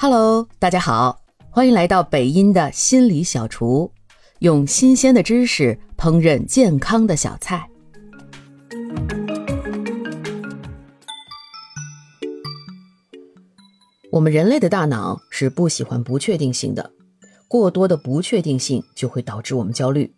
[0.00, 3.90] Hello，大家好，欢迎来到北音的心理小厨，
[4.38, 7.68] 用新鲜的知识烹饪健康的小菜。
[14.12, 16.92] 我们人类的大脑是不喜欢不确定性的，
[17.48, 20.14] 过多的不确定性就会导致我们焦虑。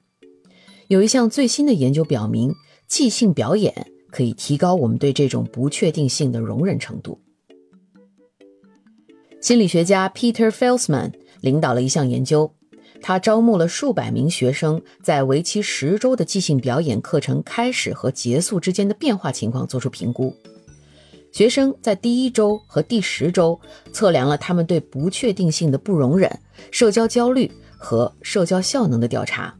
[0.88, 2.52] 有一项最新的研究表明，
[2.86, 7.18] 即兴表演可以提高我们对这种不确定性的容忍程度。
[9.40, 12.52] 心理学家 Peter Felsman 领导了一项研究，
[13.00, 20.36] 他招募了数百名学生，在为期十周的即兴表演课程开始和结束之间的变化情况做出评估。
[21.32, 23.58] 学生在第一周和第十周
[23.92, 26.30] 测量了他们对不确定性的不容忍、
[26.70, 29.54] 社交焦虑和社交效能的调查。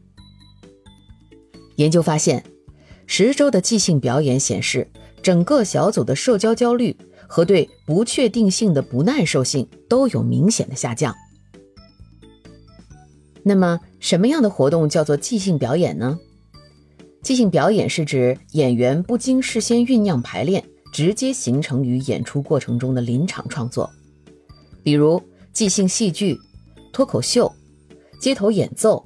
[1.77, 2.43] 研究发现，
[3.07, 4.87] 十周的即兴表演显示，
[5.23, 6.95] 整个小组的社交焦虑
[7.31, 11.15] 和对不确定性的不耐受性都有明显的下降。
[13.41, 16.19] 那么，什么样的活动叫做即兴表演呢？
[17.23, 20.63] 即兴表演是指演员不经事先酝酿排练。
[20.93, 23.89] 直接形成于演出过程中的临场创作，
[24.83, 25.23] 比如
[25.53, 26.37] 即兴戏剧、
[26.91, 27.49] 脱口秀、
[28.19, 29.05] 街头演奏，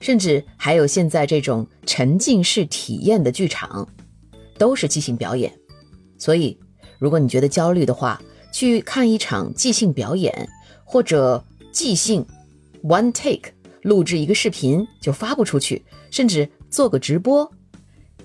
[0.00, 3.86] 甚至还有现在这种沉浸式体验的剧场，
[4.56, 5.52] 都是即兴表演。
[6.16, 6.58] 所以，
[7.00, 8.20] 如果你觉得焦虑的话，
[8.52, 10.48] 去看一场即兴表演，
[10.84, 11.42] 或者
[11.72, 12.24] 即兴
[12.84, 13.50] one take
[13.82, 17.50] 录制一个视频就发布出去，甚至做个直播，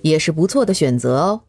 [0.02, 1.40] 也是不错的选择哦。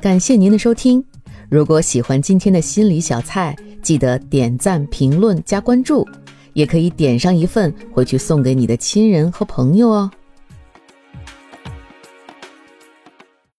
[0.00, 1.04] 感谢您的收听，
[1.50, 6.06] 如果喜欢今天的心理小菜，记得点赞、评论、加关注，
[6.52, 10.10] 也可以点上一份回去送给你的亲人和朋友哦。